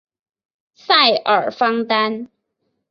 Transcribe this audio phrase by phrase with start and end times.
[0.73, 2.27] 塞尔方丹。